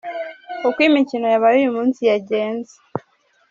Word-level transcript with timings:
Uko 0.67 0.79
imikino 0.89 1.25
yabaye 1.33 1.57
uyu 1.59 1.75
munsi 1.77 1.99
yagenze:. 2.09 2.73